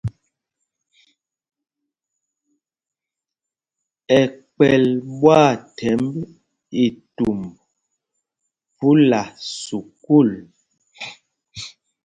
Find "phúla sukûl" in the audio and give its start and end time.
8.75-10.31